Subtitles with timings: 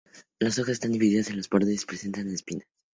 [0.39, 2.65] Las hojas están divididas y en los bordes presentan espinas.